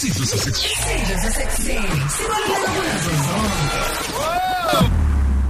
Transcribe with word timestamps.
isidlo 0.00 0.26
sasekuseni 0.26 1.88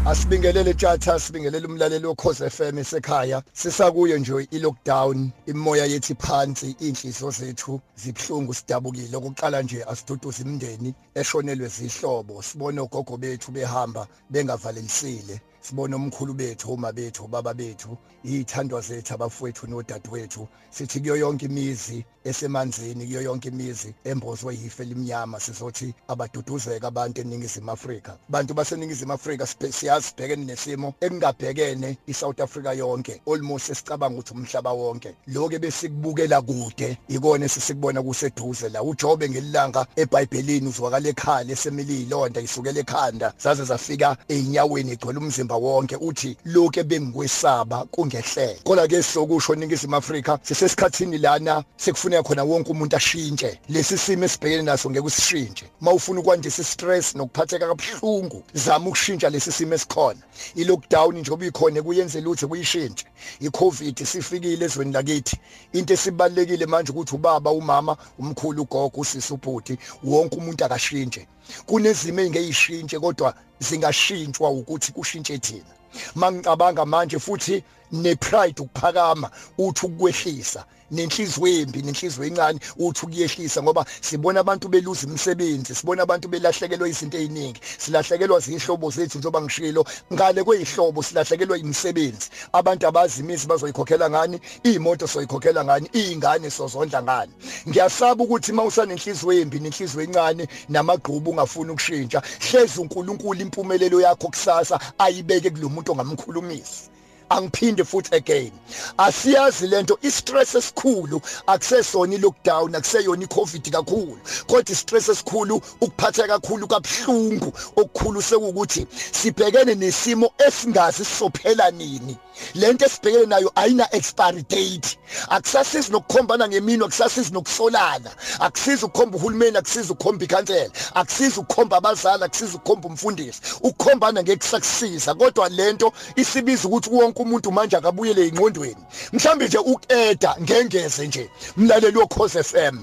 Asibingelele 0.06 0.74
tjatha 0.74 1.18
sibingelele 1.18 1.66
umlaleli 1.66 2.06
wokhoze 2.06 2.50
FM 2.50 2.78
esekhaya. 2.78 3.42
Sisakuyo 3.52 4.18
nje 4.18 4.48
ilockdown 4.50 5.30
imoya 5.46 5.86
yethi 5.86 6.14
phansi 6.14 6.76
inhliziyo 6.80 7.30
zethu 7.30 7.80
zibhlungu 7.96 8.54
sidabukile. 8.54 9.16
Okuqala 9.16 9.62
nje 9.62 9.84
asiduduza 9.84 10.42
imndeni 10.42 10.94
eshonelwe 11.14 11.68
zihlobo. 11.68 12.42
Sibone 12.42 12.80
ogogo 12.80 13.16
bethu 13.16 13.52
behamba 13.52 14.06
bengavalelisile 14.30 15.40
sibone 15.60 15.94
omkhulu 15.94 16.34
bethu 16.34 16.72
uma 16.72 16.92
bethu 16.92 17.28
baba 17.28 17.54
bethu 17.54 17.96
izithandwa 18.24 18.80
zethu 18.80 19.14
abafowethu 19.14 19.66
nodadewethu. 19.66 20.48
Sithi 20.70 21.00
kuyo 21.00 21.16
yonke 21.16 21.46
imizi 21.46 22.04
esemanzini 22.24 23.06
kuyo 23.06 23.22
yonke 23.22 23.48
imizi 23.48 23.94
embozwe 24.04 24.54
yife 24.54 24.84
limnyama 24.84 25.40
sizothi 25.40 25.94
abaduduzeka 26.08 26.88
abantu 26.88 27.20
eningizimu 27.20 27.70
Afrika. 27.70 28.18
Bantu 28.28 28.54
baseningizimu 28.54 29.12
Afrika 29.12 29.46
siyazi 29.46 30.06
sibhekene 30.06 30.44
nesimo 30.44 30.94
ekungabhekene 31.00 31.98
iSouth 32.06 32.40
Africa 32.40 32.74
yonke 32.76 33.20
almost 33.26 33.70
esicabanga 33.70 34.18
ukuthi 34.18 34.34
umhlaba 34.34 34.72
wonke. 34.72 35.14
Lokho 35.26 35.58
besikubukela 35.58 36.42
kude 36.42 36.98
ikona 37.08 37.48
sisikubona 37.48 38.02
kuseduze 38.02 38.68
la. 38.68 38.82
uJobe 38.82 39.28
ngelilanga 39.28 39.86
eBhayibhelini 39.96 40.68
uzwakala 40.68 41.08
ekhala 41.08 41.52
esemili 41.52 42.02
ilonda 42.02 42.40
isukela 42.40 42.80
ekhanda 42.80 43.32
zaze 43.38 43.64
zafika 43.64 44.16
einyaweni 44.28 44.92
igcwele 44.92 45.18
umzimba 45.18 45.49
wonke 45.54 45.96
uthi 45.96 46.36
lokho 46.44 46.84
bengikwesaba 46.84 47.84
kungehlele. 47.84 48.60
Kodwa 48.64 48.88
ke 48.88 49.02
sokusho 49.02 49.54
ningizimu 49.54 49.96
Afrika 49.96 50.38
sisesikhatsini 50.42 51.18
lana 51.18 51.64
sekufuneka 51.76 52.22
khona 52.22 52.44
wonke 52.44 52.70
umuntu 52.70 52.96
ashintshe. 52.96 53.58
Lesi 53.68 53.98
simo 53.98 54.24
esibhekene 54.24 54.62
naso 54.62 54.90
ngeke 54.90 55.06
usishintshe. 55.06 55.64
Mawufuna 55.80 56.20
ukwandisa 56.20 56.64
stress 56.64 57.14
nokuphatheka 57.14 57.66
kabuhlungu 57.66 58.42
zama 58.54 58.86
ukushintsha 58.86 59.30
lesi 59.30 59.52
simo 59.52 59.74
esikhona. 59.74 60.20
I-lockdown 60.56 61.18
njengoba 61.18 61.46
ikhona 61.46 61.82
kuyenze 61.82 62.20
lutho 62.20 62.48
kuyishintshe. 62.48 63.06
I-covid 63.40 64.04
sifikile 64.04 64.64
ezweni 64.64 64.92
lakithi. 64.92 65.36
Into 65.72 65.94
esibalekile 65.94 66.66
manje 66.66 66.92
ukuthi 66.92 67.14
ubaba 67.14 67.50
umama 67.50 67.96
umkhulu 68.18 68.62
ugogo 68.62 69.00
usisi 69.00 69.32
ubhuti 69.32 69.78
wonke 70.04 70.36
umuntu 70.36 70.64
akashintshe 70.64 71.26
kunezimo 71.66 72.20
engeyishintshe 72.20 72.98
kodwa 72.98 73.34
zingashintshwa 73.60 74.50
ukuthi 74.50 74.92
kushintshe 74.92 75.38
thina. 75.38 75.79
Mangicabanga 76.14 76.84
manje 76.86 77.18
futhi 77.18 77.62
nepride 77.92 78.62
ukuphakama 78.62 79.30
uthi 79.58 79.86
ukwehlisa 79.86 80.64
nenhliziyo 80.90 81.46
embi 81.46 81.82
nenhliziyo 81.82 82.24
encane 82.26 82.60
uthi 82.78 83.06
ukuyehlisa 83.06 83.62
ngoba 83.62 83.84
sibona 84.00 84.40
abantu 84.40 84.68
beluza 84.68 85.06
imisebenzi 85.06 85.74
sibona 85.74 86.02
abantu 86.02 86.28
belahlekelwa 86.28 86.88
izinto 86.88 87.18
eziningi 87.18 87.60
silahlekelwa 87.78 88.40
zihlobo 88.40 88.90
zethu 88.90 89.18
njengoba 89.18 89.42
ngishilo 89.42 89.84
ngale 90.12 90.44
kwezihlobo 90.44 91.02
silahlekelwa 91.02 91.58
imisebenzi. 91.58 92.30
Abantu 92.52 92.86
abazi 92.86 93.20
imizi 93.20 93.46
bazoyikhokhela 93.46 94.10
ngani 94.10 94.40
imoto 94.62 95.06
soyikhokhela 95.06 95.64
ngani 95.64 95.88
izingane 95.92 96.50
sozondla 96.50 97.02
ngani. 97.02 97.32
Ngiyasaba 97.68 98.24
ukuthi 98.24 98.52
mawusanenhliziyo 98.52 99.32
embi 99.32 99.60
nenhliziyo 99.60 100.02
encane 100.02 100.48
namagqubu 100.68 101.30
ungafuni 101.30 101.70
ukushintsha 101.70 102.22
hlezi 102.50 102.80
uNkulunkulu 102.80 103.40
impumelelo 103.40 104.00
yakho 104.00 104.28
kusasa 104.28 104.80
ayibeke 104.98 105.50
kulomuntu 105.50 105.79
ongamkhulumisi. 105.88 106.90
Angiphinde 107.30 107.84
futhi 107.84 108.16
again. 108.16 108.52
Asiyazi 108.98 109.66
lento 109.66 109.98
istress 110.02 110.54
esikhulu 110.54 111.22
akusesona 111.46 112.14
ilockdown 112.14 112.74
akuseyona 112.74 113.22
icovid 113.22 113.70
kakhulu. 113.70 114.18
Kodwa 114.48 114.72
istress 114.72 115.08
esikhulu 115.08 115.62
ukuphatha 115.80 116.26
kakhulu 116.26 116.66
kabhlungu 116.66 117.52
okukhulu 117.76 118.22
sekukuthi 118.22 118.86
sibhekene 119.12 119.74
nesimo 119.74 120.30
esingazi 120.46 121.04
sizophela 121.04 121.70
nini. 121.70 122.16
Lento 122.54 122.84
esibhekene 122.86 123.26
nayo 123.26 123.52
ayina 123.54 123.94
expiry 123.94 124.42
date. 124.48 124.98
Akusasizi 125.28 125.92
nokukhombana 125.92 126.48
ngemini 126.48 126.84
akusasizi 126.84 127.32
nokusolana. 127.32 128.10
Akusizi 128.40 128.84
ukukhomba 128.84 129.16
uhulumeni 129.16 129.56
akusizi 129.56 129.92
ukukhomba 129.92 130.24
ikhansela. 130.24 130.70
Akusizi 130.94 131.40
ukukhomba 131.40 131.76
abazali 131.76 132.24
akusizi 132.24 132.56
ukukhomba 132.56 132.88
umfundisi. 132.88 133.40
Ukukhombana 133.62 134.22
ngekusakusiza 134.22 135.14
kodwa 135.14 135.48
lento 135.48 135.92
isibiza 136.16 136.68
ukuthi 136.68 136.90
wonke 136.90 137.22
umuntu 137.22 137.52
manje 137.52 137.76
akabuyele 137.76 138.28
ingqondweni 138.28 138.84
mhlambe 139.12 139.46
nje 139.46 139.58
ukeda 139.58 140.36
ngengeze 140.40 141.06
nje 141.06 141.30
mlaleli 141.56 141.98
wokhoze 141.98 142.42
FM 142.42 142.78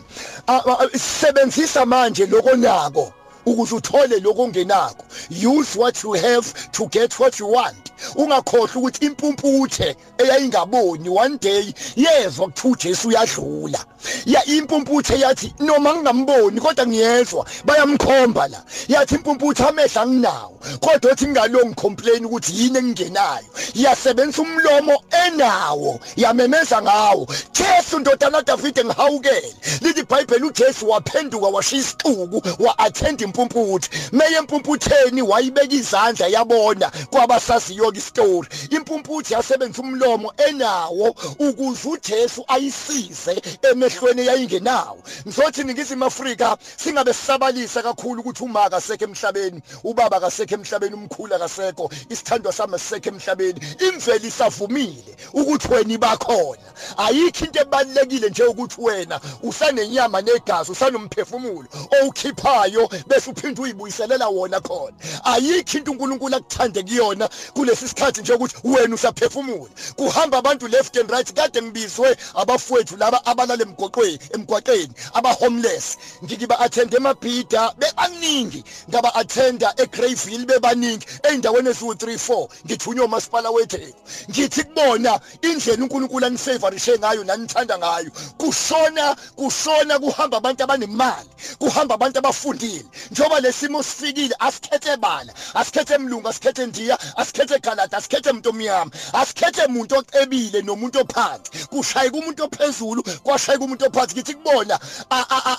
sebenzisa 1.20 1.86
manje 1.86 2.26
lokonako 2.26 3.14
ukuze 3.48 3.76
uthole 3.76 4.20
lokho 4.20 4.42
ongenakho 4.44 5.04
use 5.30 5.80
what 5.80 6.04
you 6.04 6.14
have 6.14 6.54
to 6.72 6.86
get 6.88 7.20
what 7.20 7.40
you 7.40 7.48
want. 7.52 7.92
Ungakhohlwa 8.16 8.76
ukuthi 8.76 9.06
impumputhe 9.06 9.96
eyayingaboni 10.18 11.10
one 11.10 11.38
day 11.38 11.74
yezwa 11.96 12.48
kuthi 12.48 12.68
uJesu 12.68 13.08
uyadlula. 13.08 13.86
Ya 14.26 14.46
impumputhe 14.46 15.20
yathi 15.20 15.54
noma 15.60 15.94
ngingamboni 15.94 16.62
kodwa 16.62 16.88
ngiyezwa 16.88 17.46
bayamkhomba 17.66 18.48
la. 18.48 18.64
Yathi 18.88 19.16
impumputhe 19.16 19.64
amehla 19.64 20.08
nginawo 20.08 20.60
kodwa 20.80 21.12
uthi 21.12 21.28
ngalong 21.28 21.74
complain 21.76 22.26
ukuthi 22.26 22.52
yini 22.60 22.78
engingenayo. 22.78 23.46
Yasebenza 23.76 24.42
umlomo 24.42 25.04
enawo 25.26 26.00
yamemeza 26.16 26.82
ngawo. 26.82 27.28
Jesu 27.54 28.00
ndodana 28.00 28.42
Davide 28.42 28.84
ngihawukele. 28.86 29.56
Lithi 29.82 30.00
iBhayibheli 30.00 30.44
uJesu 30.46 30.90
waphenduka 30.90 31.48
washiya 31.48 31.82
isixuku 31.82 32.64
wa 32.64 32.80
attend 32.80 33.22
impumputhe 33.42 33.90
meye 34.12 34.38
impumputheni 34.38 35.22
wayibeka 35.22 35.76
izandla 35.76 36.28
yabona 36.28 36.92
kwabasaziyo 37.10 37.94
istory 37.94 38.48
impumputhe 38.70 39.34
yasebenza 39.34 39.82
umlomo 39.82 40.34
enawo 40.48 41.16
ukuze 41.40 41.90
uJesu 41.90 42.46
ayisize 42.48 43.42
emehlweni 43.72 44.26
yayingenawo 44.26 45.00
ngizothi 45.28 45.64
ningizimu 45.64 46.06
Afrika 46.06 46.58
singabe 46.78 47.14
sisabalisa 47.14 47.82
kakhulu 47.84 48.22
ukuthi 48.22 48.44
umaka 48.44 48.82
sekhe 48.82 49.06
emhlabeni 49.06 49.62
ubaba 49.84 50.20
kasekhe 50.20 50.56
emhlabeni 50.56 50.96
umkhulu 50.96 51.36
akasekho 51.36 51.90
isithandwa 52.10 52.54
sami 52.54 52.80
sisekhe 52.80 53.10
emhlabeni 53.10 53.60
imveli 53.88 54.28
isavumile 54.28 55.16
ukuthi 55.34 55.68
wena 55.74 55.94
ibakhona. 55.94 56.68
Ayikho 56.98 57.46
into 57.46 57.62
ebalekile 57.62 58.30
nje 58.30 58.44
ukuthi 58.44 58.82
wena 58.82 59.20
usanenyama 59.44 60.22
negazi 60.22 60.72
usanomphefumulo 60.72 61.68
owukhiphayo 62.02 62.90
bese 63.08 63.27
uphinde 63.32 63.62
uyibuyiselela 63.62 64.28
wona 64.28 64.60
khona? 64.60 64.96
Ayikho 65.24 65.78
into 65.78 65.92
uNkulunkulu 65.92 66.36
akuthande 66.36 66.84
kuyona 66.84 67.30
kulesi 67.54 67.88
sikhathi 67.88 68.22
nje 68.22 68.34
ukuthi 68.34 68.56
wena 68.64 68.96
usaphefumula. 68.96 69.70
Kuhamba 69.96 70.38
abantu 70.38 70.68
left 70.68 70.98
and 70.98 71.12
right 71.12 71.34
kade 71.34 71.62
ngibizwe 71.62 72.18
abafowethu 72.36 72.98
laba 72.98 73.26
abalala 73.26 73.64
emgoqweni 73.64 74.20
emgwaqeni 74.34 74.94
aba 75.14 75.34
homeless 75.34 75.98
ngikiba 76.24 76.60
attend 76.60 76.94
emabhida 76.94 77.74
bebaningi. 77.78 78.64
Ngaba 78.90 79.16
attenda 79.16 79.74
eGreyville 79.78 80.46
bebaningi. 80.46 81.06
Eindaweni 81.24 81.70
eziwu 81.70 81.94
3 81.94 82.16
4 82.16 82.48
ngithunywa 82.66 83.06
umasipala 83.06 83.50
weTheku 83.50 83.98
ngithi 84.30 84.64
kubona 84.64 85.20
indlela 85.42 85.84
uNkulunkulu 85.84 86.26
anisavorishe 86.26 86.98
ngayo 87.00 87.24
nanithanda 87.24 87.78
ngayo. 87.78 88.12
Kushona 88.38 89.16
kushona 89.36 90.00
kuhamba 90.00 90.38
abantu 90.38 90.64
abanemali 90.64 91.30
kuhamba 91.60 91.96
abantu 91.96 92.20
abafundile. 92.20 92.86
Njoba 93.12 93.40
lesimo 93.40 93.84
sifikile 93.84 94.36
asikhethe 94.40 94.98
bala 94.98 95.34
asikhethe 95.54 95.94
emlungu 95.94 96.28
asikhethe 96.28 96.66
ndiya 96.66 96.98
asikhethe 97.18 97.60
galada 97.60 97.98
asikhethe 97.98 98.30
umuntu 98.30 98.50
omnyama 98.50 98.92
asikhethe 99.14 99.66
umuntu 99.66 99.96
ocebile 99.96 100.62
nomuntu 100.62 101.00
ophansi. 101.00 101.50
Kushayika 101.70 102.18
umuntu 102.18 102.44
ophezulu 102.44 103.04
kwashayika 103.24 103.64
umuntu 103.66 103.86
ophansi. 103.86 104.14
Ngithi 104.16 104.34
kubona 104.34 104.80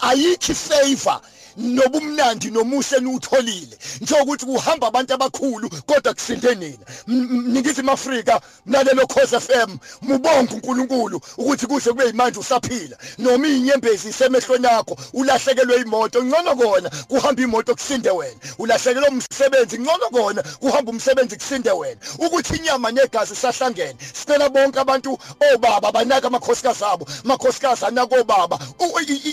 ayikho 0.08 0.54
favor 0.54 1.20
nobumnandi 1.58 2.50
nomuhle 2.50 3.00
niwutholile. 3.00 3.78
Njengokuthi 4.00 4.46
kuhamba 4.46 4.86
abantu 4.86 5.14
abakhulu 5.14 5.70
kodwa 5.86 6.14
kusinde 6.14 6.54
nina. 6.54 6.84
Ningizimu 7.06 7.90
Afrika 7.90 8.40
nalelo 8.66 9.06
Khosi 9.06 9.40
FM 9.40 9.76
mubonke 10.02 10.54
uNkulunkulu 10.54 11.20
ukuthi 11.38 11.66
kuze 11.66 11.90
kube 11.90 12.12
manje 12.12 12.38
usaphila. 12.38 12.96
Noma 13.18 13.48
inyembezi 13.48 14.08
isemehlweni 14.08 14.66
yakho 14.66 14.96
ulahlekelwe 15.12 15.80
imoto. 15.80 16.24
Ngcono 16.24 16.56
kona 16.56 16.90
kuhamba 17.08 17.37
imoto 17.42 17.74
kusinde 17.74 18.10
wena. 18.10 18.40
Ulahlekelwe 18.58 19.08
umsebenzi. 19.08 19.78
Ngcono 19.78 20.10
kona 20.10 20.42
kuhamba 20.42 20.90
umsebenzi 20.90 21.36
kusinde 21.36 21.70
wena. 21.70 22.00
Ukuthi 22.18 22.56
inyama 22.56 22.90
negazi 22.90 23.36
sahlangene 23.36 23.96
sicela 24.14 24.48
bonke 24.48 24.78
abantu 24.80 25.18
obaba 25.54 25.92
banaka 25.92 26.26
amakhosikazi 26.26 26.84
abo. 26.84 27.06
Amakhosikazi 27.24 27.84
anako 27.84 28.24
baba 28.24 28.58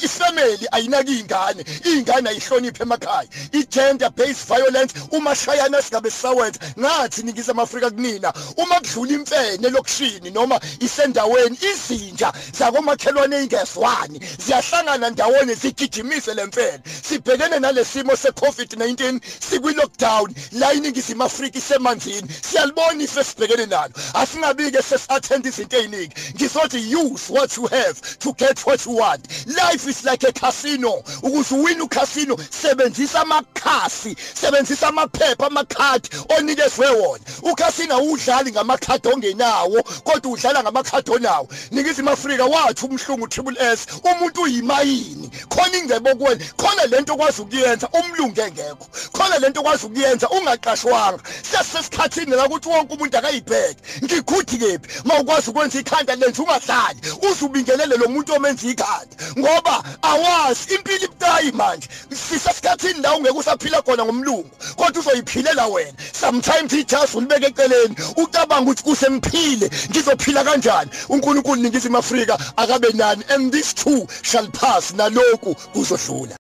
ifamily 0.04 0.68
ayinaki 0.72 1.20
ingane 1.20 1.66
ingane 1.86 2.06
ingane 2.16 2.30
ayihloniphe 2.30 2.84
emakhaya. 2.84 3.28
I-gender 3.54 4.10
based 4.10 4.48
violence 4.48 4.94
uma 5.12 5.36
shayana 5.36 5.82
singabe 5.82 6.10
sisawenza. 6.10 6.60
Ngathi 6.80 7.24
ningizimu 7.24 7.62
afrika 7.62 7.90
kunina 7.90 8.34
uma 8.58 8.76
kudlula 8.80 9.14
imfene 9.14 9.70
lokushini 9.70 10.32
noma 10.32 10.60
isendaweni 10.80 11.58
izinja 11.62 12.34
zakomakhelwane 12.54 13.36
ey'ngezwani 13.36 14.20
ziyahlangana 14.46 15.10
ndawonye 15.10 15.54
zigijimise 15.54 16.34
le 16.34 16.46
mfene. 16.46 16.80
Sibhekene 17.04 17.60
nalesimo 17.96 18.16
se-covid-19 18.16 19.22
sikwi-lockdown 19.40 20.36
la 20.52 20.74
iningizimu 20.74 21.24
afrika 21.24 21.58
isemanzini. 21.58 22.28
Siyalibona 22.42 23.04
ife 23.04 23.24
sibhekene 23.24 23.66
nalo. 23.66 23.94
Asingabi-ke 24.14 24.82
sesi-athenda 24.82 25.50
izinto 25.50 25.78
ey'ningi. 25.78 26.16
Ngizothi 26.36 26.80
use 26.96 27.30
what 27.30 27.56
you 27.58 27.68
have 27.68 28.02
to 28.20 28.34
get 28.34 28.60
what 28.66 28.86
you 28.86 28.94
want. 28.94 29.28
Life 29.48 29.88
is 29.88 30.04
like 30.04 30.24
a 30.24 30.32
casino. 30.32 31.04
Ukuze 31.24 31.56
uwine 31.56 31.82
ucasino 31.82 32.38
sebenzisa 32.50 33.22
amakhasi 33.22 34.16
sebenzisa 34.34 34.88
amaphepha 34.88 35.48
amakhadi 35.48 36.10
onikezwe 36.38 36.90
wona. 36.90 37.24
Ucasino 37.44 37.96
awudlali 37.96 38.52
ngamakhadi 38.52 39.08
ongenawo 39.08 39.84
kodwa 40.04 40.32
udlala 40.32 40.64
ngamakhadi 40.64 41.12
onawo. 41.12 41.48
Ningizimu 41.72 42.10
afrika 42.10 42.46
wathi 42.46 42.86
umhlungu 42.86 43.28
triple 43.28 43.58
s 43.60 43.86
umuntu 44.04 44.42
uyimayini. 44.42 45.25
Khona 45.50 45.78
ingcebo 45.78 46.16
kuwena 46.16 46.46
khona 46.58 46.86
lento 46.86 47.14
okwazi 47.14 47.42
ukuyenza 47.42 47.90
umlungu 47.90 48.42
engekho 48.42 48.88
khona 49.12 49.40
lento 49.40 49.60
okwazi 49.60 49.86
ukuyenza 49.86 50.30
ungaqashwanga. 50.30 51.24
Sesisesikhathini 51.52 52.36
la 52.36 52.46
ukuthi 52.46 52.70
wonke 52.70 52.94
umuntu 52.94 53.18
akayibheke. 53.18 53.82
Ngikhuthi 54.04 54.58
kephi? 54.58 55.02
Mawukwazi 55.04 55.50
ukwenza 55.50 55.80
ikhanda 55.80 56.16
lenze 56.16 56.42
ungadlali 56.42 57.00
uzubingelele 57.32 57.98
lo 57.98 58.08
muntu 58.08 58.34
omenza 58.34 58.68
ikhanda. 58.68 59.16
Ngoba 59.40 59.84
awazi 60.02 60.76
impilo 60.76 61.06
ibukayi 61.06 61.52
manje. 61.52 61.88
Sisesikhathini 62.10 63.02
la 63.02 63.16
ungeke 63.16 63.38
usaphila 63.38 63.82
khona 63.82 64.06
ngomlungu 64.06 64.50
kodwa 64.76 65.02
uzoyiphilela 65.02 65.68
wena. 65.68 65.94
Sometimes 66.26 66.74
ijazi 66.74 67.18
ulibeke 67.18 67.46
eceleni 67.46 67.96
ucabanga 68.16 68.72
ukuthi 68.72 68.84
kusengiphile 68.84 69.70
ngizophila 69.90 70.44
kanjani? 70.44 70.92
uNkulunkulu 71.10 71.62
ningizimu 71.62 71.98
Afrika 71.98 72.38
akabe 72.56 72.92
nani 72.94 73.24
and 73.30 73.52
these 73.54 73.74
two 73.74 74.08
shall 74.22 74.48
pass 74.48 74.94
naloku 74.94 75.56
kuzodlula 75.74 76.36